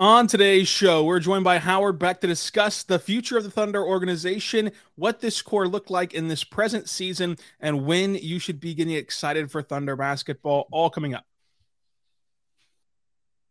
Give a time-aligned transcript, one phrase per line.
[0.00, 3.80] On today's show, we're joined by Howard Beck to discuss the future of the Thunder
[3.80, 8.74] organization, what this core looked like in this present season, and when you should be
[8.74, 10.66] getting excited for Thunder basketball.
[10.72, 11.24] All coming up.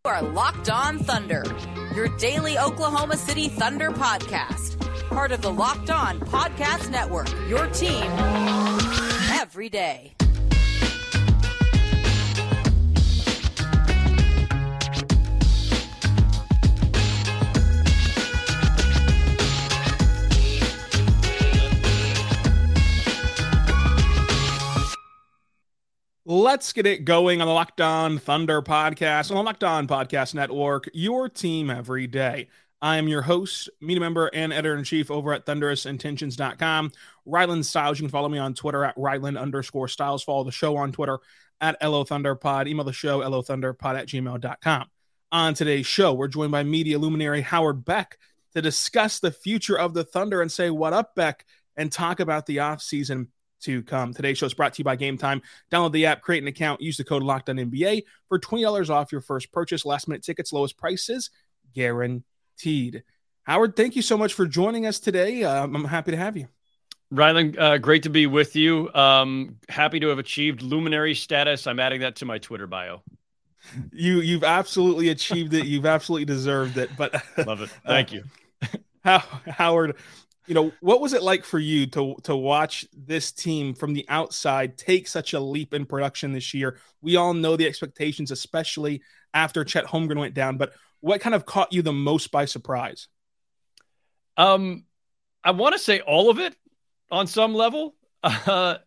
[0.04, 1.46] You are Locked On Thunder,
[1.96, 4.78] your daily Oklahoma City Thunder podcast.
[5.08, 8.04] Part of the Locked On Podcast Network, your team
[9.32, 10.14] every day.
[26.34, 30.34] Let's get it going on the Locked On Thunder podcast on the Locked On Podcast
[30.34, 32.48] Network, your team every day.
[32.82, 36.92] I am your host, media member, and editor in chief over at thunderousintentions.com.
[37.28, 38.00] Rylan Stiles.
[38.00, 40.24] You can follow me on Twitter at Rylan underscore Stiles.
[40.24, 41.20] Follow the show on Twitter
[41.62, 42.68] at LO Thunderpod.
[42.68, 44.88] Email the show, LOThunderpod at gmail.com.
[45.32, 48.18] On today's show, we're joined by media luminary Howard Beck
[48.56, 51.46] to discuss the future of the Thunder and say, What up, Beck?
[51.76, 53.28] and talk about the offseason
[53.64, 54.14] to come.
[54.14, 55.42] Today's show is brought to you by Game Time.
[55.72, 59.12] Download the app, create an account, use the code locked on NBA for $20 off
[59.12, 59.86] your first purchase.
[59.86, 61.30] Last minute tickets, lowest prices
[61.74, 63.04] guaranteed.
[63.44, 65.44] Howard, thank you so much for joining us today.
[65.44, 66.48] Um, I'm happy to have you.
[67.14, 68.92] Rylan, uh, great to be with you.
[68.94, 71.68] Um, happy to have achieved luminary status.
[71.68, 73.04] I'm adding that to my Twitter bio.
[73.92, 75.66] You you've absolutely achieved it.
[75.66, 76.90] You've absolutely deserved it.
[76.98, 77.14] But
[77.46, 77.70] love it.
[77.86, 78.24] Thank uh, you.
[79.04, 79.98] How, Howard,
[80.48, 84.06] you know what was it like for you to to watch this team from the
[84.10, 86.78] outside take such a leap in production this year?
[87.02, 89.02] We all know the expectations especially
[89.34, 93.08] after chet holmgren went down but what kind of caught you the most by surprise?
[94.38, 94.86] Um
[95.44, 96.56] i want to say all of it
[97.12, 97.96] on some level.
[98.24, 98.78] Uh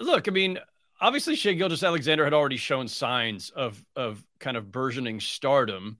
[0.00, 0.58] look i mean
[1.00, 5.98] obviously shai Gilgeous-Alexander had already shown signs of of kind of burgeoning stardom.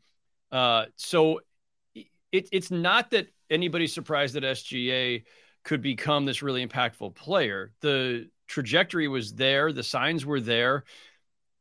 [0.53, 1.41] Uh so
[2.33, 5.25] it, it's not that anybody's surprised that SGA
[5.65, 7.73] could become this really impactful player.
[7.81, 10.85] The trajectory was there, the signs were there.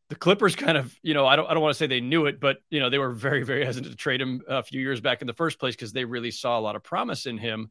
[0.09, 2.27] The Clippers kind of, you know, I don't I don't want to say they knew
[2.27, 5.01] it, but you know, they were very very hesitant to trade him a few years
[5.01, 7.69] back in the first place because they really saw a lot of promise in him.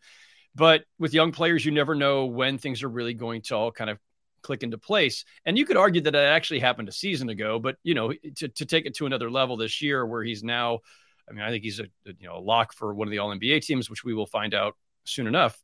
[0.54, 3.88] But with young players, you never know when things are really going to all kind
[3.88, 3.98] of
[4.42, 5.24] click into place.
[5.44, 8.48] And you could argue that it actually happened a season ago, but you know, to,
[8.48, 10.80] to take it to another level this year where he's now
[11.28, 13.34] I mean, I think he's a, you know a lock for one of the All
[13.34, 15.58] NBA teams, which we will find out soon enough.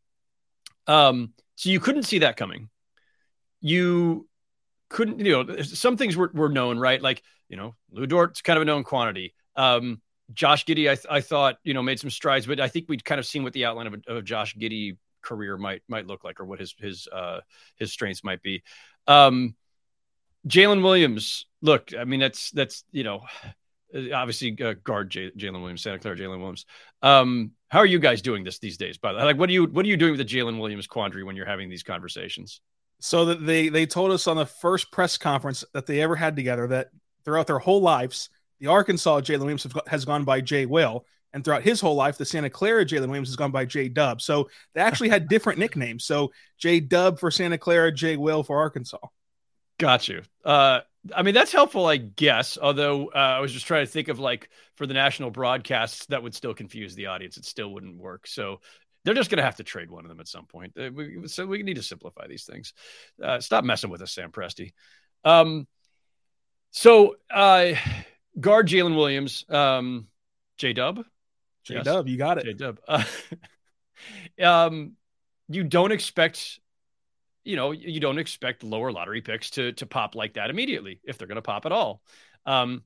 [0.87, 2.69] Um, so you couldn't see that coming.
[3.61, 4.29] You
[4.89, 7.01] couldn't, you know, some things were, were known, right?
[7.01, 9.35] Like, you know, Lu Dort's kind of a known quantity.
[9.57, 10.01] Um,
[10.35, 13.05] Josh Giddey, I, th- I thought, you know, made some strides, but I think we'd
[13.05, 16.25] kind of seen what the outline of a, of Josh Giddey career might might look
[16.25, 17.41] like, or what his his uh,
[17.77, 18.63] his strengths might be.
[19.07, 19.55] Um,
[20.49, 23.23] Jalen Williams, look, I mean, that's that's you know,
[23.95, 26.67] obviously uh, guard J- Jalen Williams, Santa Clara Jalen Williams.
[27.03, 28.99] Um, how are you guys doing this these days?
[28.99, 30.87] By the way, like, what are you what are you doing with the Jalen Williams
[30.87, 32.61] quandary when you're having these conversations?
[33.01, 36.37] So that they they told us on the first press conference that they ever had
[36.37, 36.89] together that
[37.25, 38.31] throughout their whole lives,
[38.61, 42.25] the Arkansas Jalen Williams has gone by Jay Will, and throughout his whole life, the
[42.25, 44.21] Santa Clara Jalen Williams has gone by J Dub.
[44.21, 46.05] So they actually had different nicknames.
[46.05, 48.99] So J Dub for Santa Clara, Jay Will for Arkansas.
[49.79, 50.23] Got you.
[50.45, 50.81] Uh,
[51.15, 52.59] I mean, that's helpful, I guess.
[52.61, 56.23] Although uh, I was just trying to think of like for the national broadcasts, that
[56.23, 57.37] would still confuse the audience.
[57.37, 58.27] It still wouldn't work.
[58.27, 58.61] So
[59.05, 60.75] they're just going to have to trade one of them at some point.
[60.79, 62.73] Uh, we, so we need to simplify these things.
[63.23, 64.73] Uh, stop messing with us, Sam Presti.
[65.25, 65.67] Um,
[66.71, 67.73] so uh,
[68.39, 70.07] guard Jalen Williams, um,
[70.57, 71.05] J Dub.
[71.65, 72.13] J Dub, yes.
[72.13, 72.45] you got it.
[72.45, 72.79] J Dub.
[74.43, 74.97] Um,
[75.49, 76.61] you don't expect
[77.45, 81.19] you know, you don't expect lower lottery picks to to pop like that immediately if
[81.19, 82.03] they're going to pop at all.
[82.47, 82.83] Um,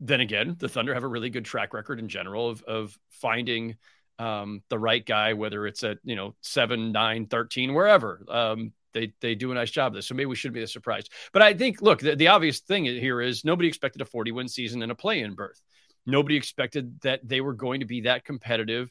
[0.00, 3.76] then again, the Thunder have a really good track record in general of of finding
[4.18, 8.24] um, the right guy, whether it's at you know seven, nine, 13, wherever.
[8.28, 11.10] Um, they they do a nice job of this, so maybe we shouldn't be surprised.
[11.32, 14.48] But I think, look, the, the obvious thing here is nobody expected a 40 win
[14.48, 15.60] season and a play in berth.
[16.04, 18.90] Nobody expected that they were going to be that competitive,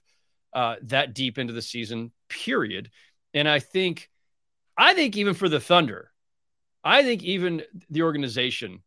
[0.54, 2.12] uh, that deep into the season.
[2.30, 2.90] Period.
[3.34, 4.10] And I think
[4.82, 6.12] I think even for the Thunder,
[6.84, 7.62] I think even
[7.92, 8.82] the organization,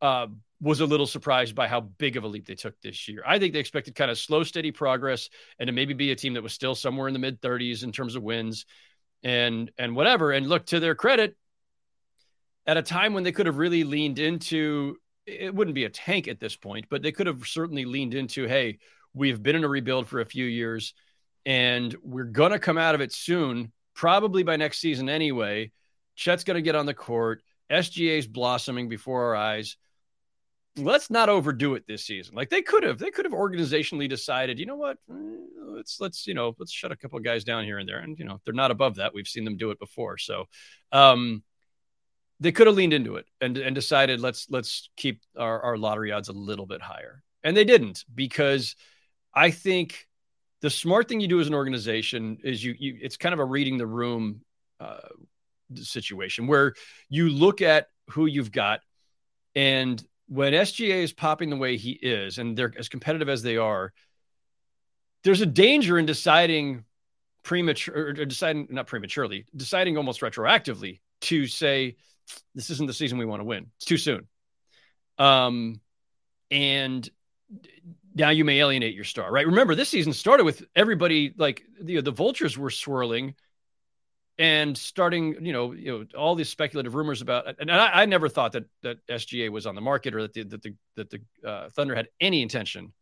[0.00, 0.28] uh,
[0.58, 3.22] was a little surprised by how big of a leap they took this year.
[3.26, 5.28] I think they expected kind of slow, steady progress
[5.58, 7.92] and to maybe be a team that was still somewhere in the mid 30s in
[7.92, 8.64] terms of wins
[9.22, 10.32] and and whatever.
[10.32, 11.36] And look to their credit,
[12.66, 16.26] at a time when they could have really leaned into it wouldn't be a tank
[16.26, 18.78] at this point, but they could have certainly leaned into, hey,
[19.12, 20.94] we've been in a rebuild for a few years
[21.44, 25.72] and we're gonna come out of it soon, probably by next season anyway.
[26.14, 27.42] Chet's gonna get on the court.
[27.70, 29.76] SGA's blossoming before our eyes
[30.76, 32.34] let's not overdo it this season.
[32.34, 35.14] Like they could have, they could have organizationally decided, you know what, eh,
[35.58, 38.24] let's let's you know let's shut a couple guys down here and there, and you
[38.24, 39.14] know they're not above that.
[39.14, 40.46] We've seen them do it before, so
[40.92, 41.42] um,
[42.40, 46.12] they could have leaned into it and and decided let's let's keep our, our lottery
[46.12, 48.76] odds a little bit higher, and they didn't because
[49.34, 50.06] I think
[50.62, 53.44] the smart thing you do as an organization is you you it's kind of a
[53.44, 54.40] reading the room
[54.80, 54.96] uh,
[55.74, 56.74] situation where
[57.08, 58.80] you look at who you've got
[59.54, 63.58] and when SGA is popping the way he is, and they're as competitive as they
[63.58, 63.92] are,
[65.24, 66.84] there's a danger in deciding
[67.42, 71.96] premature or deciding not prematurely, deciding almost retroactively to say
[72.54, 73.66] this isn't the season we want to win.
[73.76, 74.26] It's too soon.
[75.18, 75.80] Um,
[76.50, 77.08] and
[78.14, 79.46] now you may alienate your star, right?
[79.46, 83.34] Remember, this season started with everybody like the the vultures were swirling
[84.38, 88.28] and starting, you know, you know, all these speculative rumors about, and I, I never
[88.28, 91.48] thought that that SGA was on the market or that the that the that the
[91.48, 92.92] uh, Thunder had any intention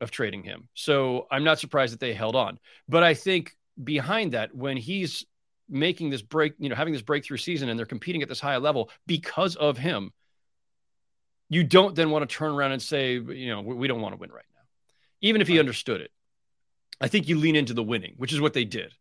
[0.00, 0.68] of trading him.
[0.74, 2.58] So I'm not surprised that they held on.
[2.88, 5.24] But I think behind that, when he's
[5.68, 8.56] making this break, you know, having this breakthrough season, and they're competing at this high
[8.58, 10.12] level because of him,
[11.48, 14.20] you don't then want to turn around and say, you know, we don't want to
[14.20, 14.62] win right now,
[15.20, 16.10] even if he understood it.
[17.00, 18.92] I think you lean into the winning, which is what they did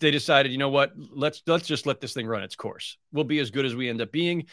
[0.00, 2.98] they decided, you know what, let's let's just let this thing run its course.
[3.12, 4.46] We'll be as good as we end up being.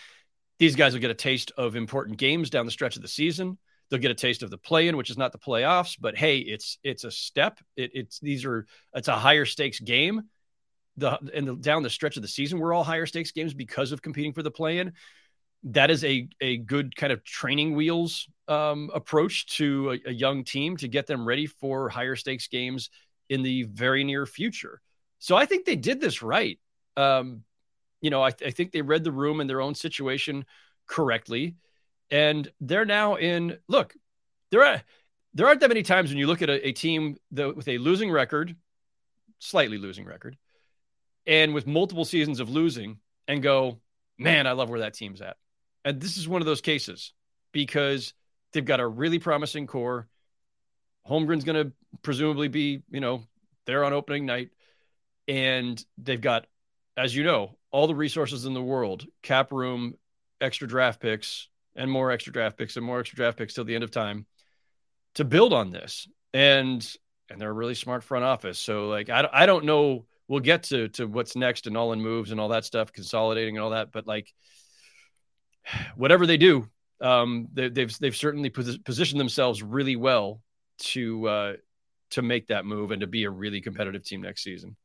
[0.59, 3.57] These guys will get a taste of important games down the stretch of the season.
[3.89, 6.77] They'll get a taste of the play-in, which is not the playoffs, but hey, it's
[6.83, 7.59] it's a step.
[7.75, 10.21] It, it's these are it's a higher stakes game.
[10.97, 13.91] The and the, down the stretch of the season, we're all higher stakes games because
[13.91, 14.93] of competing for the play-in.
[15.63, 20.43] That is a a good kind of training wheels um, approach to a, a young
[20.43, 22.89] team to get them ready for higher stakes games
[23.29, 24.81] in the very near future.
[25.19, 26.59] So I think they did this right.
[26.97, 27.43] Um,
[28.01, 30.45] you know, I, th- I, think they read the room and their own situation
[30.87, 31.55] correctly,
[32.09, 33.57] and they're now in.
[33.67, 33.93] Look,
[34.49, 34.81] there are
[35.33, 37.77] there aren't that many times when you look at a, a team that, with a
[37.77, 38.55] losing record,
[39.39, 40.37] slightly losing record,
[41.25, 43.79] and with multiple seasons of losing, and go,
[44.17, 45.37] man, I love where that team's at.
[45.83, 47.13] And this is one of those cases
[47.51, 48.13] because
[48.53, 50.07] they've got a really promising core.
[51.09, 51.73] Holmgren's going to
[52.03, 53.23] presumably be, you know,
[53.65, 54.49] there on opening night
[55.27, 56.45] and they've got,
[56.97, 59.95] as you know, all the resources in the world, cap room,
[60.39, 63.75] extra draft picks, and more extra draft picks and more extra draft picks till the
[63.75, 64.25] end of time
[65.15, 66.07] to build on this.
[66.33, 66.85] And
[67.29, 68.59] and they're a really smart front office.
[68.59, 70.05] So like I I don't know.
[70.27, 73.57] We'll get to to what's next and all in moves and all that stuff, consolidating
[73.57, 73.91] and all that.
[73.91, 74.31] But like
[75.95, 76.67] whatever they do,
[76.99, 80.41] um, they, have they've, they've certainly positioned themselves really well
[80.79, 81.53] to uh,
[82.11, 84.75] to make that move and to be a really competitive team next season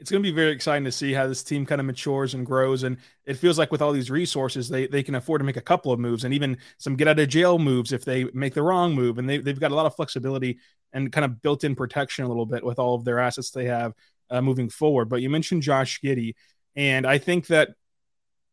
[0.00, 2.44] it's going to be very exciting to see how this team kind of matures and
[2.44, 2.82] grows.
[2.82, 5.62] And it feels like with all these resources, they, they can afford to make a
[5.62, 8.62] couple of moves and even some get out of jail moves if they make the
[8.62, 9.18] wrong move.
[9.18, 10.58] And they, they've got a lot of flexibility
[10.92, 13.66] and kind of built in protection a little bit with all of their assets they
[13.66, 13.92] have
[14.30, 15.08] uh, moving forward.
[15.08, 16.34] But you mentioned Josh Giddey,
[16.74, 17.70] and I think that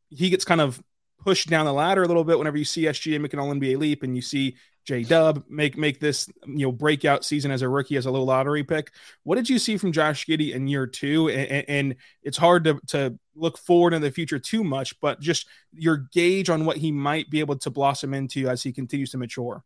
[0.10, 0.82] he gets kind of
[1.24, 3.78] pushed down the ladder a little bit whenever you see SGA make an All NBA
[3.78, 7.70] leap and you see J Dub make make this you know breakout season as a
[7.70, 8.92] rookie as a low lottery pick.
[9.24, 11.30] What did you see from Josh Giddey in year two?
[11.30, 15.48] And, and, it's hard to to look forward in the future too much, but just
[15.74, 19.18] your gauge on what he might be able to blossom into as he continues to
[19.18, 19.64] mature.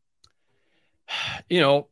[1.49, 1.87] You know,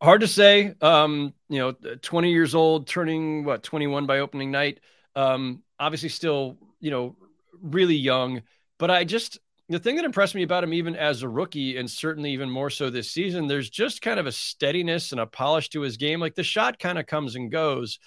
[0.00, 0.74] hard to say.
[0.80, 4.80] Um, you know, 20 years old, turning what 21 by opening night.
[5.16, 7.16] Um, obviously, still you know
[7.60, 8.42] really young,
[8.78, 9.38] but I just
[9.68, 12.70] the thing that impressed me about him, even as a rookie, and certainly even more
[12.70, 16.20] so this season, there's just kind of a steadiness and a polish to his game.
[16.20, 17.98] Like the shot kind of comes and goes,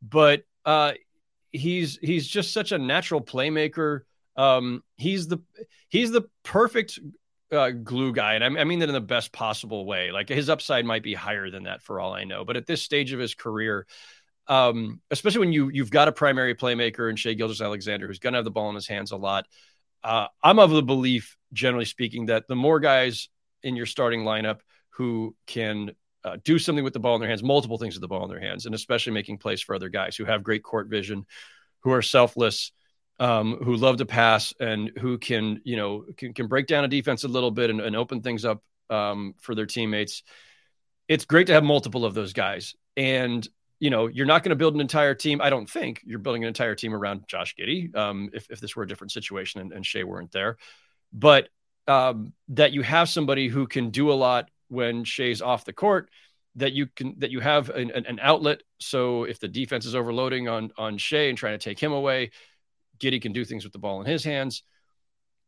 [0.00, 0.92] but uh,
[1.52, 4.00] he's he's just such a natural playmaker.
[4.36, 5.38] Um, he's the
[5.88, 6.98] he's the perfect
[7.52, 10.12] uh, glue guy, and I, I mean that in the best possible way.
[10.12, 12.82] Like his upside might be higher than that for all I know, but at this
[12.82, 13.86] stage of his career,
[14.46, 18.38] um, especially when you you've got a primary playmaker in Shai Gilgeous-Alexander who's going to
[18.38, 19.46] have the ball in his hands a lot
[20.02, 23.28] uh, I'm of the belief, generally speaking, that the more guys
[23.62, 25.92] in your starting lineup who can
[26.24, 28.30] uh, do something with the ball in their hands, multiple things with the ball in
[28.30, 31.24] their hands, and especially making plays for other guys who have great court vision,
[31.80, 32.72] who are selfless,
[33.18, 36.88] um, who love to pass and who can, you know, can, can break down a
[36.88, 40.22] defense a little bit and, and open things up um, for their teammates.
[41.08, 42.74] It's great to have multiple of those guys.
[42.96, 43.46] And,
[43.80, 45.40] you know, you're not going to build an entire team.
[45.40, 48.76] I don't think you're building an entire team around Josh Giddey um, if, if this
[48.76, 50.58] were a different situation and, and Shai weren't there.
[51.12, 51.48] But
[51.88, 56.10] um, that you have somebody who can do a lot when Shai's off the court
[56.56, 60.48] that you can that you have an, an, outlet so if the defense is overloading
[60.48, 62.30] on on Shai and trying to take him away
[63.00, 64.62] Giddey can do things with the ball in his hands.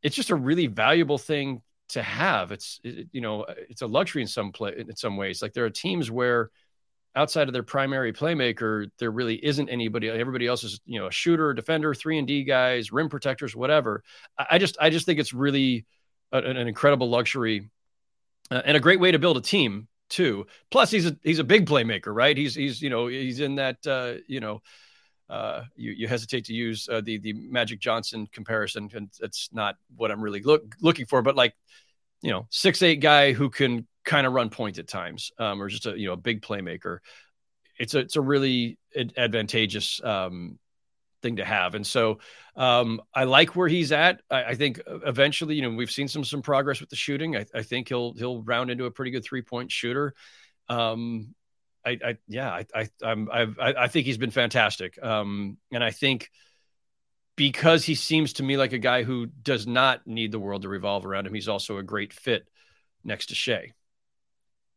[0.03, 2.51] It's just a really valuable thing to have.
[2.51, 5.43] It's it, you know it's a luxury in some play in some ways.
[5.43, 6.51] Like there are teams where
[7.14, 10.09] outside of their primary playmaker, there really isn't anybody.
[10.09, 14.02] Everybody else is you know a shooter, defender, three and D guys, rim protectors, whatever.
[14.38, 15.87] I just I just think it's really
[16.33, 17.71] a, an incredible luxury
[18.50, 20.47] uh, and a great way to build a team too.
[20.71, 22.37] Plus, he's a he's a big playmaker, right?
[22.37, 24.62] He's he's you know he's in that uh, you know
[25.33, 29.76] uh, you, you hesitate to use uh, the the Magic Johnson comparison, and it's not
[29.97, 31.23] what I'm really look, looking for.
[31.23, 31.54] But like,
[32.21, 35.69] you know, six eight guy who can kind of run point at times, um, or
[35.69, 36.99] just a you know a big playmaker.
[37.79, 38.79] It's a it's a really
[39.17, 40.59] advantageous um,
[41.23, 42.19] thing to have, and so
[42.57, 44.21] um, I like where he's at.
[44.31, 47.37] I, I, think eventually, you know, we've seen some some progress with the shooting.
[47.37, 50.15] I, I think he'll he'll round into a pretty good three point shooter.
[50.69, 51.35] Um,
[51.85, 55.03] I, I yeah, I, I, I'm, I, I think he's been fantastic.
[55.03, 56.31] Um, and I think
[57.37, 60.69] because he seems to me like a guy who does not need the world to
[60.69, 62.47] revolve around him, he's also a great fit
[63.05, 63.73] next to Shai.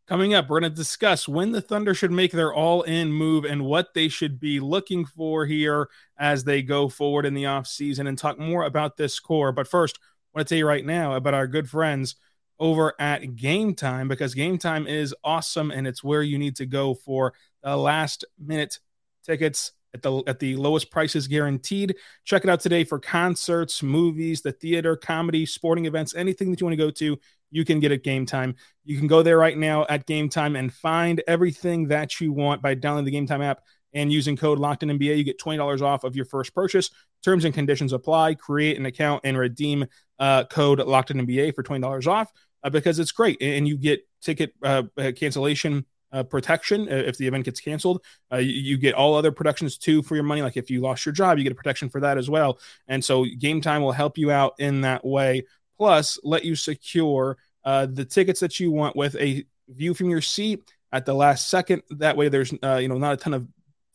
[0.08, 3.44] Coming up, we're going to discuss when the Thunder should make their all in move
[3.44, 8.08] and what they should be looking for here as they go forward in the offseason
[8.08, 9.52] and talk more about this core.
[9.52, 12.18] But first, I want to tell you right now about our good friends
[12.60, 16.68] over at Game Time because Game Time is awesome and it's where you need to
[16.68, 17.34] go for
[17.64, 18.78] the last minute
[19.24, 21.96] tickets at the at the lowest prices guaranteed.
[22.26, 26.68] Check it out today for concerts, movies, the theater, comedy, sporting events, anything that you
[26.68, 27.18] want to go to,
[27.56, 28.56] you can get at Game Time.
[28.84, 32.62] You can go there right now at Game Time and find everything that you want
[32.62, 33.62] by downloading the Game Time app
[33.94, 35.18] and using code Locked in NBA.
[35.18, 36.90] You get twenty dollars off of your first purchase.
[37.24, 38.36] Terms and conditions apply.
[38.36, 39.86] Create an account and redeem
[40.20, 42.30] uh, code Locked in NBA for twenty dollars off
[42.62, 45.86] uh, because it's great, and you get ticket uh, uh cancellation.
[46.12, 48.02] Uh, protection uh, if the event gets canceled.
[48.32, 50.42] You, you, get all other protections too for your money.
[50.42, 52.58] Like if you lost your job, you get a protection for that as well.
[52.88, 55.44] And so Game Time will help you out in that way.
[55.78, 60.64] Plus, let you secure the tickets that you want with a view from your seat
[60.92, 61.82] at the last second.
[61.92, 63.48] That way, there's uh, you know not a ton of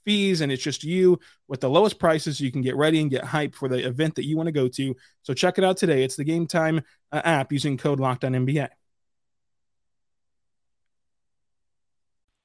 [0.05, 2.41] fees and it's just you with the lowest prices.
[2.41, 4.69] You can get ready and get hyped for the event that you want to go
[4.69, 4.97] to.
[5.23, 6.03] So check it out today.
[6.05, 8.69] It's the game time uh, app using code Locked On nba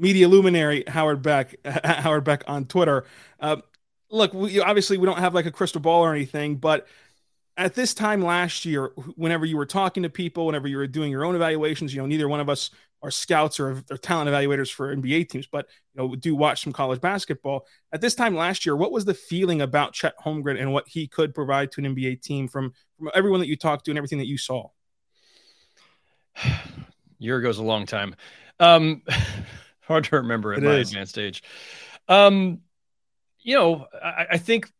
[0.00, 1.54] media luminary Howard Beck,
[1.84, 3.04] Howard Beck on Twitter.
[3.38, 3.56] Uh,
[4.10, 6.86] look, we, obviously we don't have like a crystal ball or anything, but
[7.56, 11.10] at this time last year, whenever you were talking to people, whenever you were doing
[11.12, 12.70] your own evaluations, you know, neither one of us
[13.02, 16.72] are scouts or, or talent evaluators for NBA teams, but you know, do watch some
[16.72, 17.66] college basketball.
[17.92, 21.06] At this time last year, what was the feeling about Chet Holmgren and what he
[21.06, 24.18] could provide to an NBA team from from everyone that you talked to and everything
[24.18, 24.68] that you saw?
[27.18, 28.16] Year goes a long time.
[28.58, 29.02] Um,
[29.90, 30.90] hard to remember at it my is.
[30.90, 31.42] advanced age.
[32.08, 32.60] Um,
[33.40, 34.70] you know, I, I think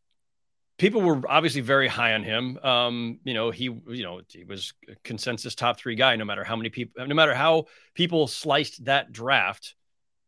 [0.78, 2.58] people were obviously very high on him.
[2.62, 6.44] Um, you know, he, you know, he was a consensus top three guy, no matter
[6.44, 9.74] how many people, no matter how people sliced that draft.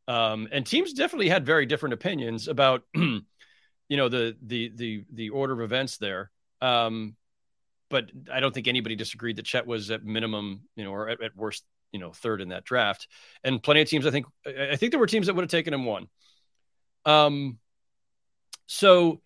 [0.09, 3.23] Um, and teams definitely had very different opinions about, you
[3.91, 6.31] know, the, the, the, the order of events there.
[6.61, 7.17] Um,
[7.89, 11.23] but I don't think anybody disagreed that Chet was at minimum, you know, or at,
[11.23, 13.09] at worst, you know, third in that draft.
[13.45, 15.75] And plenty of teams, I think, I think there were teams that would have taken
[15.75, 16.09] him one.
[17.05, 17.59] Um,
[18.67, 19.21] So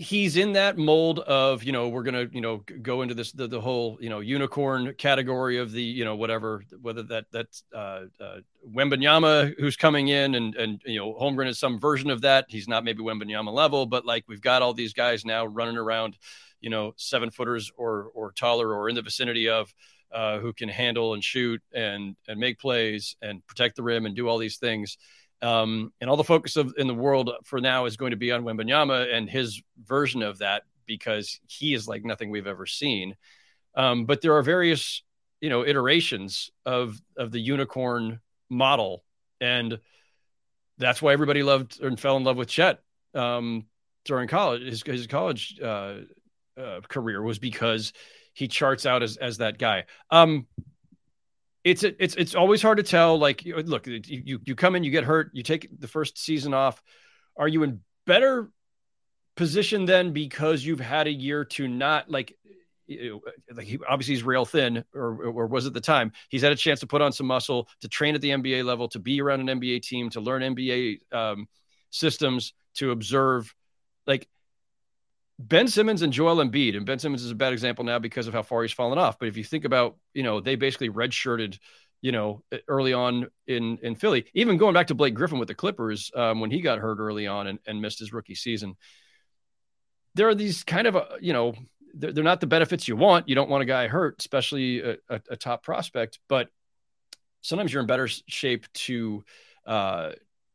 [0.00, 3.46] he's in that mold of you know we're gonna you know go into this the,
[3.46, 8.04] the whole you know unicorn category of the you know whatever whether that that's uh,
[8.18, 8.38] uh
[8.74, 12.66] Wembanyama who's coming in and and you know Holmgren is some version of that he's
[12.66, 16.16] not maybe Wembanyama level but like we've got all these guys now running around
[16.62, 19.74] you know seven footers or or taller or in the vicinity of
[20.12, 24.16] uh, who can handle and shoot and and make plays and protect the rim and
[24.16, 24.96] do all these things
[25.42, 28.32] um, and all the focus of in the world for now is going to be
[28.32, 33.16] on Wembanyama and his version of that because he is like nothing we've ever seen.
[33.74, 35.02] Um, but there are various,
[35.40, 39.04] you know, iterations of of the unicorn model,
[39.40, 39.78] and
[40.76, 42.80] that's why everybody loved and fell in love with Chet
[43.14, 43.66] um,
[44.04, 44.62] during college.
[44.62, 45.98] His, his college uh,
[46.58, 47.92] uh, career was because
[48.32, 49.84] he charts out as as that guy.
[50.10, 50.46] Um,
[51.64, 53.18] it's it's it's always hard to tell.
[53.18, 56.82] Like, look, you you come in, you get hurt, you take the first season off.
[57.36, 58.50] Are you in better
[59.36, 62.36] position then because you've had a year to not like
[62.88, 66.56] like he, obviously he's rail thin or, or was at the time he's had a
[66.56, 69.48] chance to put on some muscle to train at the nba level to be around
[69.48, 71.46] an nba team to learn nba um,
[71.90, 73.54] systems to observe
[74.06, 74.28] like
[75.42, 78.34] Ben Simmons and Joel Embiid, and Ben Simmons is a bad example now because of
[78.34, 79.18] how far he's fallen off.
[79.18, 81.58] But if you think about, you know, they basically redshirted,
[82.02, 84.26] you know, early on in in Philly.
[84.34, 87.26] Even going back to Blake Griffin with the Clippers um, when he got hurt early
[87.26, 88.76] on and, and missed his rookie season.
[90.14, 91.54] There are these kind of, uh, you know,
[91.94, 93.28] they're, they're, not the benefits you want.
[93.28, 96.18] You don't want a guy hurt, especially a, a, a top prospect.
[96.28, 96.48] But
[97.40, 99.24] sometimes you're in better shape to
[99.64, 100.10] uh,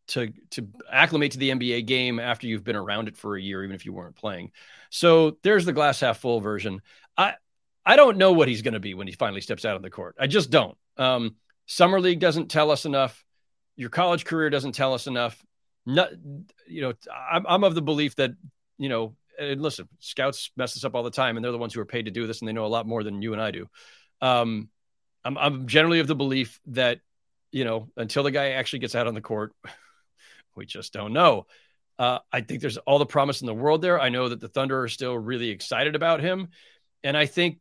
[0.07, 3.63] to to acclimate to the NBA game after you've been around it for a year,
[3.63, 4.51] even if you weren't playing.
[4.89, 6.81] So there's the glass half full version.
[7.17, 7.33] I
[7.85, 9.89] I don't know what he's going to be when he finally steps out on the
[9.89, 10.15] court.
[10.19, 10.77] I just don't.
[10.97, 11.35] Um,
[11.67, 13.23] Summer league doesn't tell us enough.
[13.75, 15.43] Your college career doesn't tell us enough.
[15.85, 16.09] Not,
[16.67, 16.93] you know,
[17.31, 18.31] I'm, I'm of the belief that
[18.77, 19.15] you know.
[19.37, 21.85] And listen, scouts mess this up all the time, and they're the ones who are
[21.85, 23.67] paid to do this, and they know a lot more than you and I do.
[24.21, 24.69] Um,
[25.25, 27.01] I'm, I'm generally of the belief that
[27.51, 29.53] you know until the guy actually gets out on the court,
[30.55, 31.45] we just don't know.
[31.97, 33.99] Uh, I think there's all the promise in the world there.
[33.99, 36.49] I know that the Thunder are still really excited about him.
[37.03, 37.59] And I think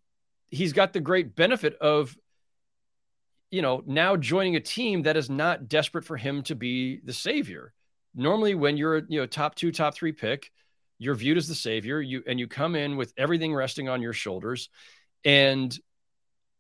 [0.49, 2.17] he's got the great benefit of,
[3.51, 7.13] you know, now joining a team that is not desperate for him to be the
[7.13, 7.73] savior.
[8.15, 10.51] Normally, when you're, you know, top two, top three pick,
[10.99, 12.01] you're viewed as the savior.
[12.01, 14.71] You and you come in with everything resting on your shoulders.
[15.25, 15.77] And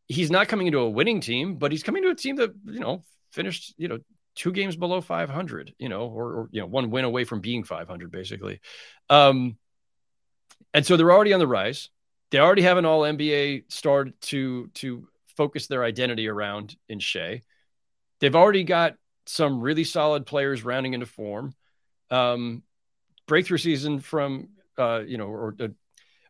[0.06, 2.80] he's not coming into a winning team, but he's coming to a team that, you
[2.80, 3.98] know, finished, you know,
[4.34, 7.64] two games below 500, you know, or, or, you know, one win away from being
[7.64, 8.60] 500, basically.
[9.08, 9.56] Um,
[10.72, 11.90] and so they're already on the rise.
[12.30, 17.42] They already have an All NBA star to to focus their identity around in Shai.
[18.20, 21.54] They've already got some really solid players rounding into form.
[22.10, 22.62] Um,
[23.26, 25.68] breakthrough season from uh, you know, or uh,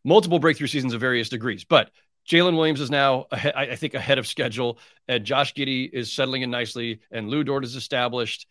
[0.04, 1.90] multiple breakthrough seasons of various degrees, but
[2.28, 6.50] Jalen Williams is now, I think, ahead of schedule, and Josh Giddey is settling in
[6.50, 8.46] nicely, and Lu Dort is established,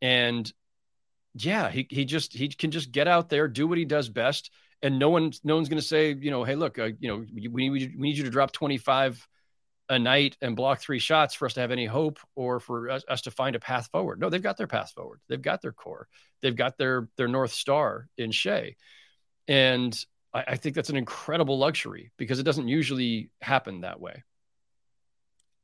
[0.00, 0.50] and
[1.34, 4.50] yeah, he he just he can just get out there, do what he does best,
[4.82, 7.24] and no one no one's going to say, you know, hey, look, uh, you know,
[7.34, 9.26] we, we we need you to drop twenty five
[9.90, 13.04] a night and block three shots for us to have any hope or for us,
[13.08, 14.20] us, to find a path forward.
[14.20, 15.20] No, they've got their path forward.
[15.28, 16.08] They've got their core.
[16.42, 18.76] They've got their their north star in Shai,
[19.46, 19.98] and
[20.34, 24.24] I, I think that's an incredible luxury because it doesn't usually happen that way.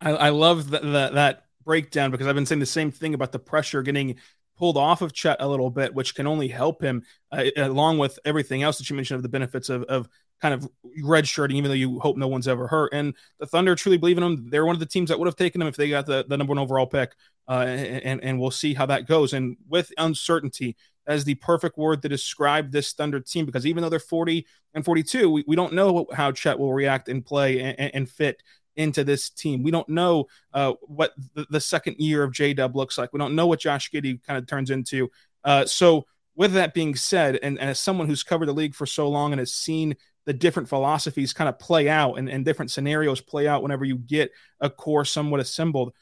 [0.00, 3.32] I, I love that, that, that breakdown because I've been saying the same thing about
[3.32, 4.16] the pressure getting
[4.56, 8.18] pulled off of Chet a little bit, which can only help him, uh, along with
[8.24, 10.08] everything else that you mentioned of the benefits of, of
[10.40, 10.68] kind of
[11.02, 12.92] red shirting, even though you hope no one's ever hurt.
[12.92, 14.50] And the Thunder truly believe in him.
[14.50, 16.36] They're one of the teams that would have taken him if they got the, the
[16.36, 17.14] number one overall pick.
[17.48, 19.32] Uh, and, and we'll see how that goes.
[19.32, 23.88] And with uncertainty, as the perfect word to describe this Thunder team because even though
[23.88, 27.94] they're 40 and 42, we, we don't know how Chet will react and play and,
[27.94, 28.42] and fit
[28.76, 29.62] into this team.
[29.62, 33.12] We don't know uh, what the, the, second year of J Dub looks like.
[33.12, 35.10] We don't know what Josh Giddey kind of turns into.
[35.44, 38.86] Uh, so, with that being said, and, and, as someone who's covered the league for
[38.86, 39.94] so long and has seen
[40.26, 43.96] the different philosophies kind of play out and, and different scenarios play out whenever you
[43.96, 45.92] get a core somewhat assembled,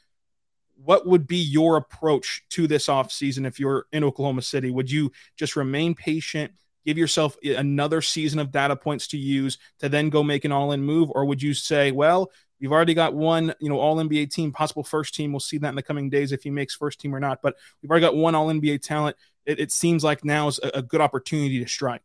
[0.85, 4.71] what would be your approach to this offseason if you're in Oklahoma City?
[4.71, 6.53] Would you just remain patient,
[6.85, 10.83] give yourself another season of data points to use to then go make an all-in
[10.83, 14.53] move, or would you say, well, you've already got one, you know, all NBA team,
[14.53, 15.33] possible first team.
[15.33, 17.43] We'll see that in the coming days if he makes first team or not.
[17.43, 19.17] But we've already got one all NBA talent.
[19.47, 22.03] It, it seems like now is a, a good opportunity to strike.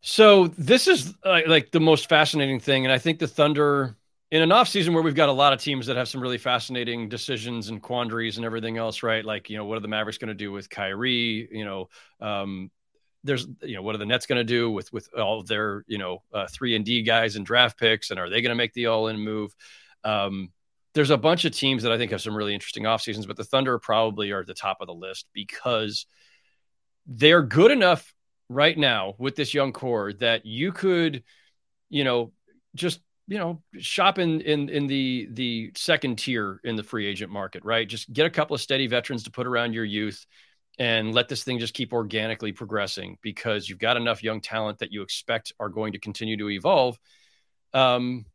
[0.00, 3.96] So this is like the most fascinating thing, and I think the Thunder
[4.30, 6.38] in an off season where we've got a lot of teams that have some really
[6.38, 9.24] fascinating decisions and quandaries and everything else, right?
[9.24, 11.48] Like, you know, what are the Mavericks going to do with Kyrie?
[11.50, 11.88] You know,
[12.20, 12.70] um,
[13.22, 15.98] there's you know what are the Nets going to do with with all their you
[15.98, 18.72] know uh, three and D guys and draft picks, and are they going to make
[18.72, 19.54] the all in move?
[20.04, 20.50] Um,
[20.94, 23.36] there's a bunch of teams that I think have some really interesting off seasons, but
[23.36, 26.06] the Thunder probably are at the top of the list because
[27.06, 28.14] they're good enough
[28.48, 31.22] right now with this young core that you could,
[31.90, 32.32] you know,
[32.74, 37.30] just you know shop in in in the the second tier in the free agent
[37.32, 37.88] market, right?
[37.88, 40.24] Just get a couple of steady veterans to put around your youth
[40.78, 44.92] and let this thing just keep organically progressing because you've got enough young talent that
[44.92, 46.98] you expect are going to continue to evolve.
[47.72, 48.26] Um,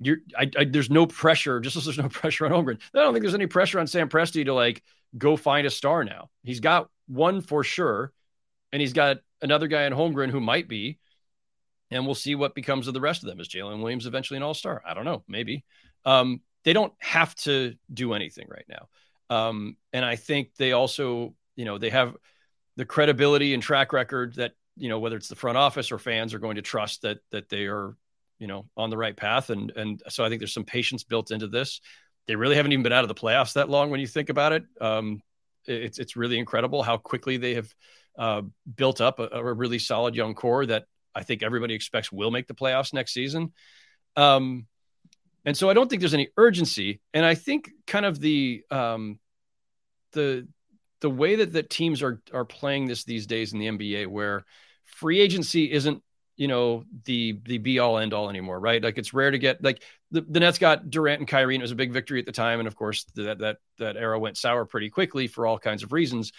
[0.00, 2.80] you're, I, I, there's no pressure, just as there's no pressure on Holmgren.
[2.94, 4.82] I don't think there's any pressure on Sam Presti to like
[5.16, 6.30] go find a star now.
[6.42, 8.12] He's got one for sure,
[8.72, 10.98] and he's got another guy in Holmgren who might be,
[11.90, 13.40] and we'll see what becomes of the rest of them.
[13.40, 14.82] Is Jalen Williams eventually an all star?
[14.86, 15.64] I don't know, maybe.
[16.04, 18.88] Um, they don't have to do anything right now.
[19.34, 22.16] Um, and I think they also you know, they have
[22.76, 26.32] the credibility and track record that, you know, whether it's the front office or fans
[26.32, 27.98] are going to trust that that they are,
[28.38, 29.50] you know, on the right path.
[29.50, 31.82] And and so I think there's some patience built into this.
[32.26, 34.52] They really haven't even been out of the playoffs that long when you think about
[34.52, 34.64] it.
[34.80, 35.20] Um,
[35.66, 37.74] it's it's really incredible how quickly they have
[38.18, 38.40] uh,
[38.74, 42.46] built up a, a, really solid young core that I think everybody expects will make
[42.46, 43.52] the playoffs next season.
[44.16, 44.66] Um,
[45.44, 47.00] and so I don't think there's any urgency.
[47.14, 49.18] And I think kind of the um,
[50.12, 50.46] the
[51.00, 54.44] the way that the teams are are playing this these days in the NBA, where
[54.84, 56.02] free agency isn't
[56.36, 58.82] you know the the be all end all anymore, right?
[58.82, 61.64] Like it's rare to get like the, the Nets got Durant and Kyrie, and it
[61.64, 64.36] was a big victory at the time, and of course that that that era went
[64.36, 66.32] sour pretty quickly for all kinds of reasons,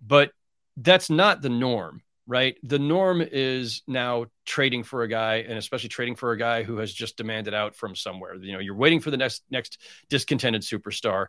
[0.00, 0.30] but
[0.76, 2.56] that's not the norm, right?
[2.62, 6.78] The norm is now trading for a guy, and especially trading for a guy who
[6.78, 8.34] has just demanded out from somewhere.
[8.36, 11.26] You know, you're waiting for the next next discontented superstar,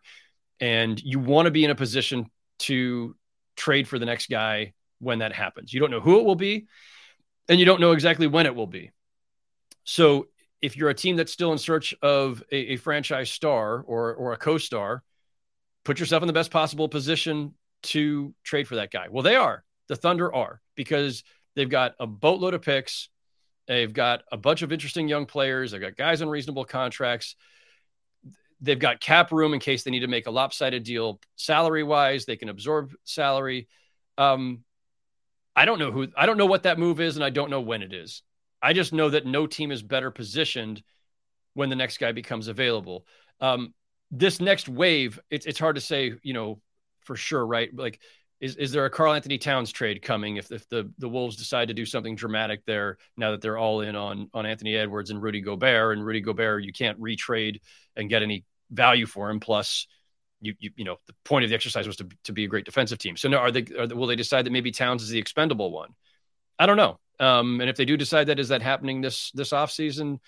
[0.59, 2.27] and you want to be in a position
[2.59, 3.15] to
[3.55, 5.73] trade for the next guy when that happens.
[5.73, 6.67] You don't know who it will be,
[7.49, 8.91] and you don't know exactly when it will be.
[9.83, 10.27] So
[10.61, 14.33] if you're a team that's still in search of a, a franchise star or or
[14.33, 15.03] a co-star,
[15.83, 19.07] put yourself in the best possible position to trade for that guy.
[19.09, 19.63] Well, they are.
[19.93, 21.23] The Thunder are because
[21.55, 23.09] they've got a boatload of picks.
[23.67, 25.71] They've got a bunch of interesting young players.
[25.71, 27.35] They've got guys on reasonable contracts
[28.63, 32.25] they've got cap room in case they need to make a lopsided deal salary wise.
[32.25, 33.67] They can absorb salary.
[34.17, 34.63] Um,
[35.55, 37.61] I don't know who, I don't know what that move is, and I don't know
[37.61, 38.23] when it is.
[38.61, 40.81] I just know that no team is better positioned
[41.53, 43.05] when the next guy becomes available.
[43.41, 43.73] Um,
[44.09, 46.61] this next wave, it's it's hard to say, you know,
[47.01, 47.69] for sure, right?
[47.75, 47.99] Like,
[48.43, 51.73] is is there a Karl-Anthony Towns trade coming if if the the Wolves decide to
[51.73, 55.39] do something dramatic there now that they're all in on on Anthony Edwards and Rudy
[55.39, 57.61] Gobert and Rudy Gobert, you can't retrade
[57.95, 59.39] and get any value for him.
[59.39, 59.87] Plus,
[60.41, 62.65] you, you, you know, the point of the exercise was to, to be a great
[62.65, 63.15] defensive team.
[63.15, 65.71] So now are they, are they, will they decide that maybe Towns is the expendable
[65.71, 65.91] one?
[66.59, 66.99] I don't know.
[67.19, 70.19] Um, and if they do decide that, is that happening this, this off season?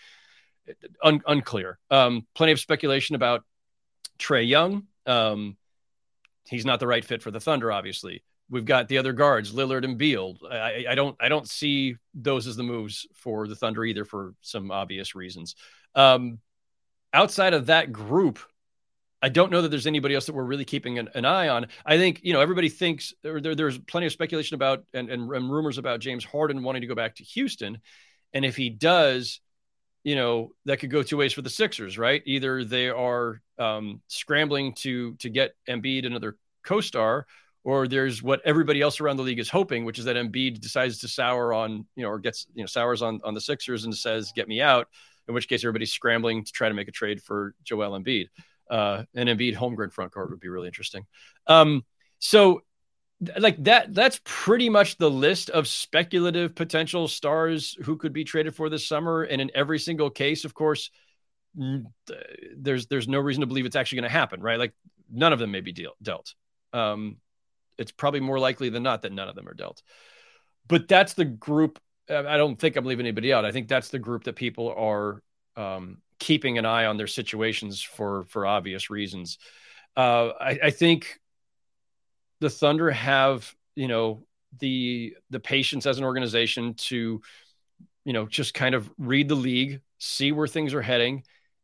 [1.03, 1.79] Un, unclear.
[1.91, 3.43] Um, plenty of speculation about
[4.17, 4.83] Trae Young.
[5.05, 5.57] Um,
[6.47, 8.23] he's not the right fit for the Thunder, obviously.
[8.49, 10.37] We've got the other guards, Lillard and Beal.
[10.49, 14.35] I, I don't I don't see those as the moves for the Thunder either for
[14.41, 15.55] some obvious reasons.
[15.95, 16.39] Um,
[17.11, 18.39] outside of that group,
[19.21, 21.67] I don't know that there's anybody else that we're really keeping an, an eye on.
[21.83, 25.49] I think, you know, everybody thinks there, there's plenty of speculation about and, and, and
[25.49, 27.79] rumors about James Harden wanting to go back to Houston.
[28.33, 29.39] And if he does,
[30.05, 32.21] you know, that could go two ways for the Sixers, right?
[32.25, 37.25] Either they are um, scrambling to to get Embiid another co-star,
[37.63, 40.99] or there's what everybody else around the league is hoping, which is that Embiid decides
[40.99, 43.97] to sour on, you know, or gets, you know, sours on on the Sixers and
[43.97, 44.87] says, "Get me out."
[45.27, 48.27] in which case everybody's scrambling to try to make a trade for Joel Embiid.
[48.69, 51.05] Uh, and Embiid Holmgren front court would be really interesting.
[51.47, 51.83] Um,
[52.19, 52.61] so
[53.37, 58.53] like that that's pretty much the list of speculative potential stars who could be traded
[58.53, 60.91] for this summer and in every single case of course
[62.57, 64.73] there's there's no reason to believe it's actually going to happen right like
[65.09, 66.33] none of them may be deal, dealt
[66.73, 67.17] um,
[67.77, 69.81] it's probably more likely than not that none of them are dealt
[70.67, 73.45] but that's the group I don't think I'm leaving anybody out.
[73.45, 75.21] I think that's the group that people are
[75.55, 79.37] um, keeping an eye on their situations for for obvious reasons.
[79.95, 81.19] Uh, I, I, think
[82.39, 84.25] the Thunder have you know
[84.59, 87.21] the the patience as an organization to
[88.03, 91.23] you know just kind of read the league, see where things are heading.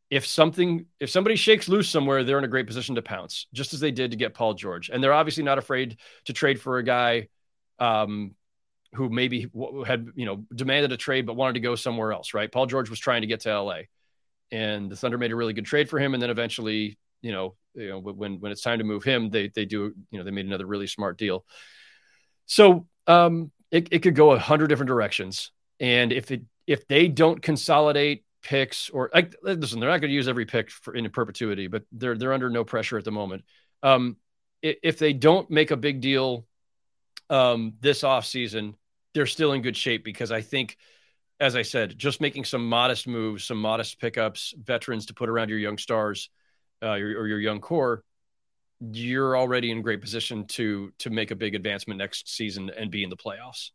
[0.10, 3.74] If something if somebody shakes loose somewhere, they're in a great position to pounce, just
[3.74, 6.78] as they did to get Paul George, and they're obviously not afraid to trade for
[6.78, 7.30] a guy.
[7.80, 8.36] Um,
[8.94, 9.50] who maybe
[9.86, 12.52] had you know demanded a trade but wanted to go somewhere else, right?
[12.52, 13.82] Paul George was trying to get to LA,
[14.52, 17.56] and the Thunder made a really good trade for him, and then eventually, you know,
[17.74, 20.32] you know when when it's time to move him, they they do you know they
[20.32, 21.46] made another really smart deal.
[22.46, 25.52] So um, it, it could go a hundred different directions.
[25.80, 30.28] And if it if they don't consolidate picks or listen, they're not going to use
[30.28, 33.44] every pick for in perpetuity, but they're they're under no pressure at the moment.
[33.84, 34.18] Um,
[34.62, 36.46] if they don't make a big deal
[37.30, 38.76] um, this off season,
[39.14, 40.78] they're still in good shape because I think,
[41.40, 45.50] as I said, just making some modest moves, some modest pickups, veterans to put around
[45.50, 46.30] your young stars
[46.82, 48.04] uh, or your young core,
[48.80, 53.04] you're already in great position to to make a big advancement next season and be
[53.04, 53.70] in the playoffs.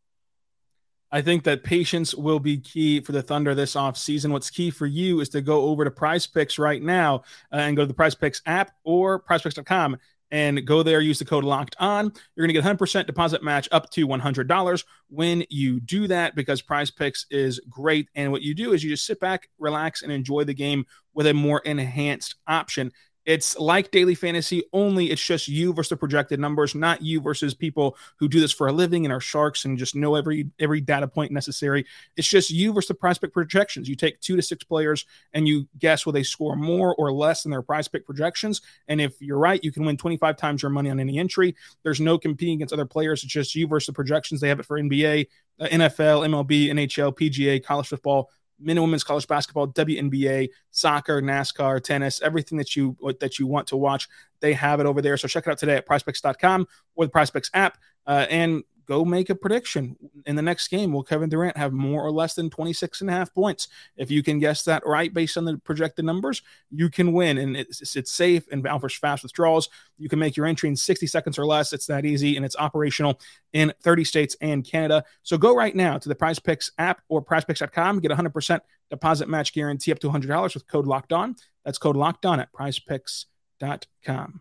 [1.12, 4.32] I think that patience will be key for the Thunder this offseason.
[4.32, 7.76] What's key for you is to go over to Prize Picks right now uh, and
[7.76, 9.98] go to the Prize Picks app or prizepicks.com
[10.30, 12.12] and go there, use the code locked on.
[12.34, 16.62] You're going to get 100% deposit match up to $100 when you do that because
[16.62, 18.08] Prize Picks is great.
[18.14, 20.84] And what you do is you just sit back, relax, and enjoy the game
[21.14, 22.92] with a more enhanced option.
[23.26, 27.54] It's like daily fantasy, only it's just you versus the projected numbers, not you versus
[27.54, 30.80] people who do this for a living and are sharks and just know every every
[30.80, 31.84] data point necessary.
[32.16, 33.88] It's just you versus the pick projections.
[33.88, 37.42] You take two to six players and you guess will they score more or less
[37.42, 38.62] than their prize pick projections.
[38.86, 41.56] And if you're right, you can win 25 times your money on any entry.
[41.82, 43.24] There's no competing against other players.
[43.24, 44.40] It's just you versus the projections.
[44.40, 45.26] They have it for NBA,
[45.58, 51.82] uh, NFL, MLB, NHL, PGA, college football, men and women's college basketball, WNBA, soccer, NASCAR,
[51.82, 54.08] tennis, everything that you that you want to watch,
[54.40, 55.16] they have it over there.
[55.16, 59.30] So check it out today at PrizePicks.com or the PrizePicks app, uh, and go make
[59.30, 59.96] a prediction
[60.26, 60.92] in the next game.
[60.92, 63.68] Will Kevin Durant have more or less than 26 and a half points?
[63.96, 67.38] If you can guess that right based on the projected numbers, you can win.
[67.38, 69.68] And it's, it's safe and offers fast withdrawals.
[69.98, 71.72] You can make your entry in 60 seconds or less.
[71.72, 73.20] It's that easy and it's operational
[73.52, 75.04] in 30 states and Canada.
[75.22, 78.00] So go right now to the Prize Picks app or prizepicks.com.
[78.00, 81.36] Get 100% deposit match guarantee up to $100 with code locked on.
[81.64, 84.40] That's code locked on at prizepicks.com.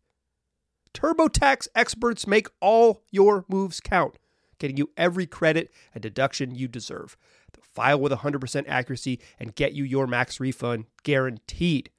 [0.93, 4.17] TurboTax experts make all your moves count,
[4.59, 7.17] getting you every credit and deduction you deserve.
[7.53, 11.89] They'll file with 100% accuracy and get you your max refund guaranteed.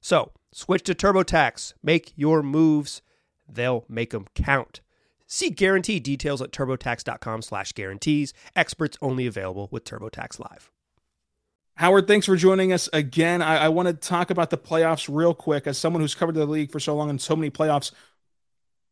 [0.00, 1.74] So, switch to TurboTax.
[1.82, 3.02] Make your moves.
[3.48, 4.80] They'll make them count.
[5.26, 8.32] See guarantee details at turbotax.com slash guarantees.
[8.56, 10.70] Experts only available with TurboTax Live.
[11.74, 13.40] Howard, thanks for joining us again.
[13.40, 15.66] I, I want to talk about the playoffs real quick.
[15.66, 17.92] As someone who's covered the league for so long and so many playoffs,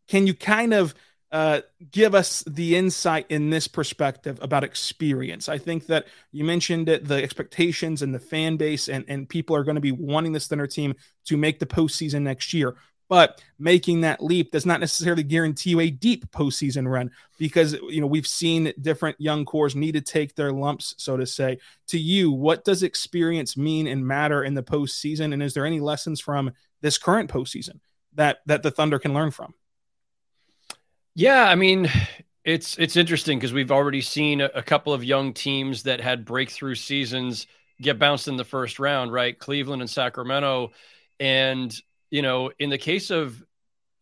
[0.08, 0.94] can you kind of
[1.32, 5.48] uh, give us the insight in this perspective about experience?
[5.48, 9.56] I think that you mentioned it, the expectations and the fan base, and, and people
[9.56, 10.94] are going to be wanting this Thunder team
[11.26, 12.76] to make the postseason next year.
[13.08, 18.00] But making that leap does not necessarily guarantee you a deep postseason run because you
[18.00, 21.58] know we've seen different young cores need to take their lumps, so to say.
[21.88, 25.32] To you, what does experience mean and matter in the postseason?
[25.32, 27.78] And is there any lessons from this current postseason
[28.14, 29.54] that that the Thunder can learn from?
[31.18, 31.90] Yeah, I mean,
[32.44, 36.26] it's it's interesting because we've already seen a, a, couple of young teams that had
[36.26, 37.46] breakthrough seasons
[37.80, 39.36] get bounced in the first round, right?
[39.38, 40.72] Cleveland and Sacramento,
[41.18, 41.74] and
[42.10, 43.42] you know, in the case of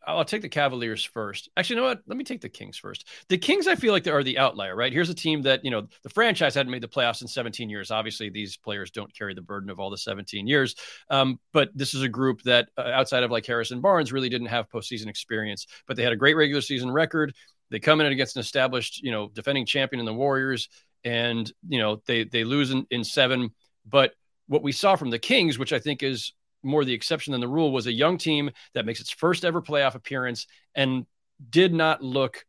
[0.07, 1.49] I'll take the Cavaliers first.
[1.57, 2.03] Actually, you know what?
[2.07, 3.07] Let me take the Kings first.
[3.29, 4.93] The Kings, I feel like they are the outlier, right?
[4.93, 7.91] Here's a team that, you know, the franchise hadn't made the playoffs in 17 years.
[7.91, 10.75] Obviously, these players don't carry the burden of all the 17 years.
[11.11, 14.49] Um, but this is a group that, uh, outside of like Harrison Barnes, really didn't
[14.49, 17.35] have postseason experience, but they had a great regular season record.
[17.71, 20.69] They come in against an established, you know, defending champion in the Warriors,
[21.05, 23.51] and, you know, they, they lose in, in seven.
[23.87, 24.13] But
[24.47, 26.33] what we saw from the Kings, which I think is
[26.65, 29.63] more the exception than the rule, was a young team that makes its first ever
[29.63, 31.07] playoff appearance and
[31.51, 32.45] did not look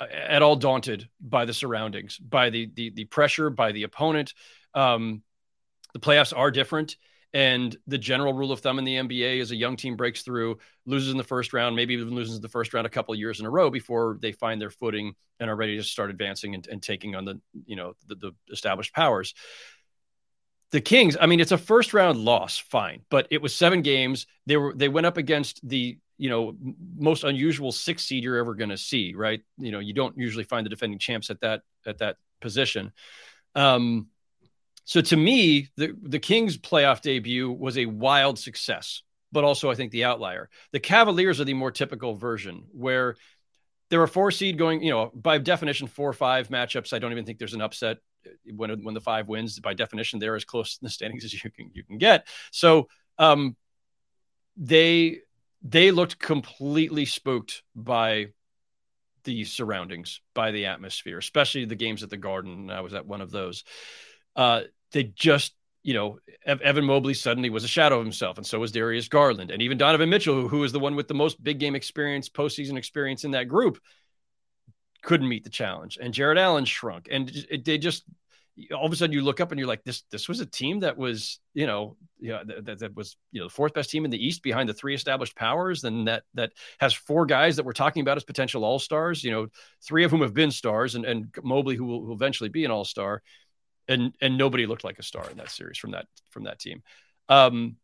[0.00, 4.34] uh, at all daunted by the surroundings, by the the, the pressure, by the opponent.
[4.74, 5.22] Um,
[5.92, 6.96] the playoffs are different.
[7.32, 10.58] And the general rule of thumb in the NBA is a young team breaks through,
[10.84, 13.38] loses in the first round, maybe even loses in the first round a couple years
[13.38, 16.66] in a row before they find their footing and are ready to start advancing and,
[16.66, 19.34] and taking on the you know the, the established powers
[20.72, 24.26] the Kings, I mean, it's a first round loss, fine, but it was seven games.
[24.46, 26.56] They were they went up against the you know
[26.96, 29.40] most unusual six seed you're ever going to see, right?
[29.58, 32.92] You know, you don't usually find the defending champs at that at that position.
[33.54, 34.08] Um,
[34.84, 39.02] so to me, the the Kings playoff debut was a wild success,
[39.32, 40.50] but also I think the outlier.
[40.72, 43.16] The Cavaliers are the more typical version where
[43.90, 46.92] there are four seed going, you know, by definition, four or five matchups.
[46.92, 47.98] I don't even think there's an upset
[48.54, 49.58] when when the five wins.
[49.58, 52.26] By definition, they're as close in the standings as you can you can get.
[52.50, 53.56] So um,
[54.56, 55.20] they
[55.62, 58.28] they looked completely spooked by
[59.24, 62.70] the surroundings, by the atmosphere, especially the games at the Garden.
[62.70, 63.64] I was at one of those.
[64.34, 68.58] Uh, they just you know, Evan Mobley suddenly was a shadow of himself, and so
[68.58, 71.42] was Darius Garland, and even Donovan Mitchell, who, who was the one with the most
[71.42, 73.78] big game experience, postseason experience in that group,
[75.02, 75.98] couldn't meet the challenge.
[76.00, 78.04] And Jarrett Allen shrunk, and it, they just
[78.74, 80.80] all of a sudden you look up and you're like, this this was a team
[80.80, 84.10] that was, you know, yeah, that, that was you know the fourth best team in
[84.10, 87.72] the East behind the three established powers, and that that has four guys that we're
[87.72, 89.24] talking about as potential all stars.
[89.24, 89.46] You know,
[89.82, 92.64] three of whom have been stars, and and Mobley who will, who will eventually be
[92.64, 93.22] an all star
[93.90, 96.82] and and nobody looked like a star in that series from that from that team.
[97.28, 97.76] Um,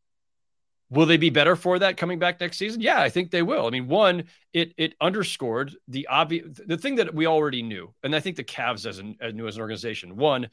[0.90, 2.80] will they be better for that coming back next season?
[2.80, 3.66] Yeah, I think they will.
[3.66, 8.14] I mean, one, it it underscored the obvious the thing that we already knew, and
[8.14, 10.48] I think the Cavs as an as new as an organization, one,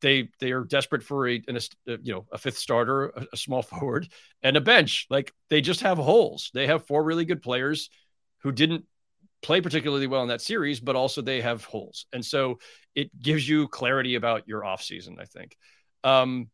[0.00, 3.36] they they are desperate for a, an, a you know a fifth starter, a, a
[3.36, 4.08] small forward,
[4.42, 5.06] and a bench.
[5.10, 6.50] Like they just have holes.
[6.54, 7.90] They have four really good players
[8.42, 8.84] who didn't
[9.42, 12.06] play particularly well in that series, but also they have holes.
[12.12, 12.58] And so
[12.94, 15.56] it gives you clarity about your offseason, I think.
[16.02, 16.50] Um,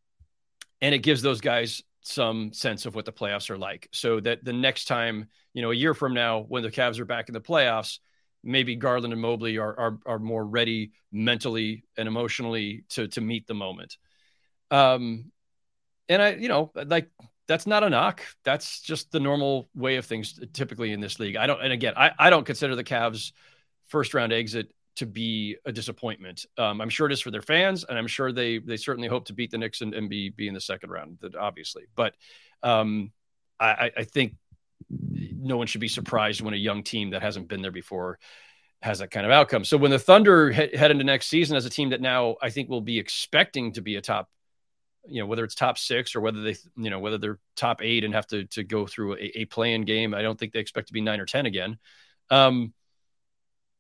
[0.80, 4.44] and it gives those guys some sense of what the playoffs are like so that
[4.44, 7.32] the next time, you know, a year from now, when the Cavs are back in
[7.32, 7.98] the playoffs,
[8.42, 13.46] maybe Garland and Mobley are, are, are more ready mentally and emotionally to, to meet
[13.46, 13.96] the moment.
[14.70, 15.32] Um,
[16.10, 17.08] and I, you know, like
[17.48, 18.22] that's not a knock.
[18.44, 21.36] That's just the normal way of things typically in this league.
[21.36, 23.32] I don't, and again, I, I don't consider the Cavs
[23.86, 26.46] first round exit to be a disappointment.
[26.56, 29.26] Um, I'm sure it is for their fans, and I'm sure they they certainly hope
[29.26, 31.84] to beat the Knicks and, and be be in the second round, obviously.
[31.94, 32.14] But
[32.62, 33.12] um,
[33.58, 34.34] I, I think
[34.90, 38.18] no one should be surprised when a young team that hasn't been there before
[38.82, 39.64] has that kind of outcome.
[39.64, 42.68] So when the Thunder head into next season as a team that now I think
[42.68, 44.28] will be expecting to be a top
[45.06, 48.04] you know whether it's top six or whether they you know whether they're top eight
[48.04, 50.14] and have to to go through a, a play-in game.
[50.14, 51.78] I don't think they expect to be nine or ten again.
[52.30, 52.72] Um,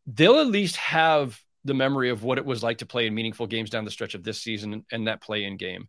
[0.06, 3.46] they'll at least have the memory of what it was like to play in meaningful
[3.46, 5.88] games down the stretch of this season and that play-in game.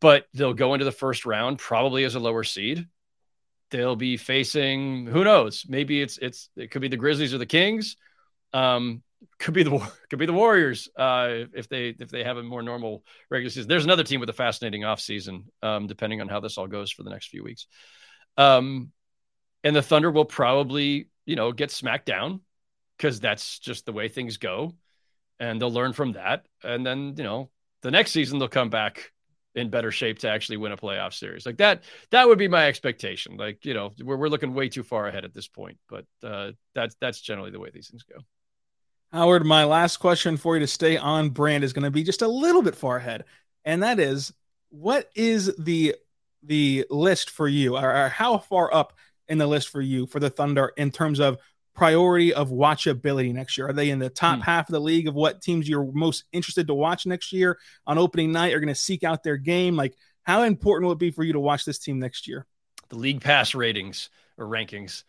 [0.00, 2.86] But they'll go into the first round probably as a lower seed.
[3.70, 5.64] They'll be facing who knows?
[5.68, 7.96] Maybe it's it's it could be the Grizzlies or the Kings.
[8.52, 9.02] Um,
[9.40, 9.78] could be the
[10.10, 13.68] could be the Warriors uh, if they if they have a more normal regular season.
[13.68, 17.02] There's another team with a fascinating offseason, um, depending on how this all goes for
[17.02, 17.66] the next few weeks.
[18.36, 18.92] Um,
[19.64, 22.40] and the Thunder will probably you know get smacked down
[23.02, 24.72] because that's just the way things go,
[25.40, 26.46] and they'll learn from that.
[26.62, 27.50] And then you know
[27.82, 29.10] the next season they'll come back
[29.56, 31.82] in better shape to actually win a playoff series like that.
[32.10, 33.36] That would be my expectation.
[33.36, 36.52] Like you know we're we're looking way too far ahead at this point, but uh,
[36.76, 38.20] that's that's generally the way these things go.
[39.10, 42.22] Howard, my last question for you to stay on brand is going to be just
[42.22, 43.24] a little bit far ahead,
[43.64, 44.32] and that is,
[44.70, 45.96] what is the
[46.44, 48.92] the list for you, or, or how far up
[49.28, 51.38] in the list for you for the Thunder in terms of
[51.74, 53.68] priority of watchability next year?
[53.68, 54.42] Are they in the top hmm.
[54.42, 57.98] half of the league of what teams you're most interested to watch next year on
[57.98, 58.54] opening night?
[58.54, 59.76] Are going to seek out their game?
[59.76, 62.46] Like, how important will it be for you to watch this team next year?
[62.90, 65.04] The league pass ratings or rankings.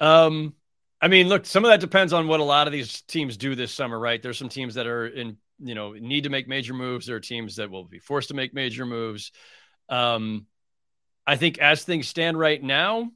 [0.00, 0.54] Um,
[1.00, 3.54] I mean, look, some of that depends on what a lot of these teams do
[3.54, 4.20] this summer, right?
[4.20, 7.06] There's some teams that are in, you know, need to make major moves.
[7.06, 9.30] There are teams that will be forced to make major moves.
[9.88, 10.46] Um,
[11.26, 13.10] I think as things stand right now,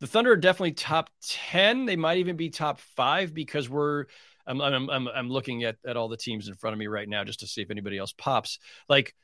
[0.00, 1.86] the Thunder are definitely top 10.
[1.86, 4.06] They might even be top five because we're,
[4.46, 7.08] I'm, I'm, I'm, I'm looking at, at all the teams in front of me right
[7.08, 8.58] now just to see if anybody else pops.
[8.88, 9.14] Like,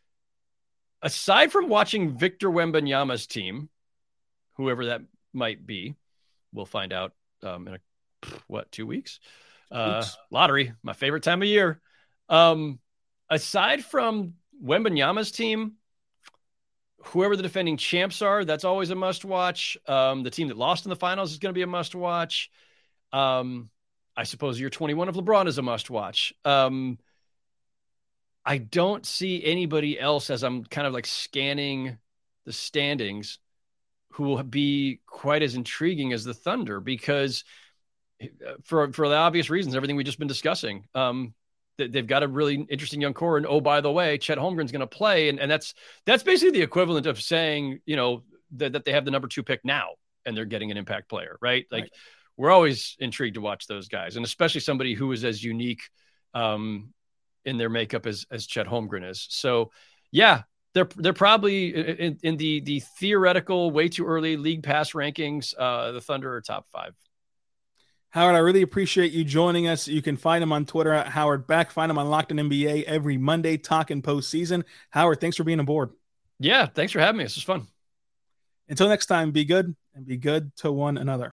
[1.03, 3.69] aside from watching Victor Wembanyama's team,
[4.57, 5.95] whoever that might be,
[6.53, 7.79] we'll find out um, in a
[8.47, 9.21] what two weeks?
[9.71, 11.81] Uh, lottery, my favorite time of year.
[12.29, 12.79] Um,
[13.29, 15.75] aside from Wembanyama's team,
[17.05, 19.77] whoever the defending champs are, that's always a must watch.
[19.87, 22.51] Um, the team that lost in the finals is going to be a must watch.
[23.13, 23.71] Um,
[24.17, 26.33] I suppose year 21 of LeBron is a must watch.
[26.45, 26.99] Um,
[28.45, 31.99] I don't see anybody else as I'm kind of like scanning
[32.45, 33.39] the standings
[34.13, 37.45] who will be quite as intriguing as the Thunder because
[38.23, 38.27] uh,
[38.65, 40.87] for for the obvious reasons, everything we've just been discussing.
[40.95, 41.35] Um,
[41.79, 44.81] they've got a really interesting young core, and oh by the way, Chet Holmgren's going
[44.81, 45.75] to play, and and that's
[46.07, 48.23] that's basically the equivalent of saying you know
[48.57, 49.91] that, that they have the number two pick now,
[50.27, 51.67] and they're getting an impact player, right?
[51.71, 51.93] Like right.
[52.37, 55.83] we're always intrigued to watch those guys, and especially somebody who is as unique
[56.35, 56.93] um,
[57.45, 59.27] in their makeup as as Chet Holmgren is.
[59.31, 59.71] So
[60.11, 60.43] yeah,
[60.75, 65.55] they're they're probably in, in, the the theoretical way too early league pass rankings.
[65.59, 66.95] Uh, the Thunder are top five.
[68.13, 69.89] Howard, I really appreciate you joining us.
[69.89, 71.71] You can find him on Twitter at Howard Beck.
[71.71, 74.65] Find him on Locked On NBA every Monday, talking postseason.
[74.91, 75.93] Howard, thanks for being aboard.
[76.39, 77.25] Yeah, thanks for having me.
[77.25, 77.67] This was fun.
[78.69, 81.33] Until next time, be good and be good to one another.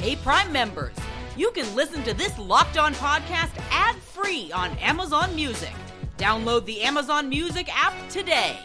[0.00, 0.96] Hey, Prime members,
[1.36, 5.72] you can listen to this Locked On podcast ad free on Amazon Music.
[6.16, 8.58] Download the Amazon Music app today.